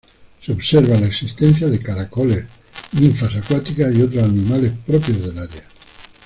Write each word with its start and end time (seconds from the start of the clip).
Se 0.43 0.51
observa 0.51 0.99
la 0.99 1.05
existencia 1.05 1.67
de 1.69 1.79
caracoles, 1.79 2.45
ninfas 2.99 3.35
acuáticas 3.35 3.93
y 3.95 4.01
otros 4.01 4.23
animales 4.23 4.71
propios 4.87 5.27
del 5.27 5.37
área. 5.37 5.67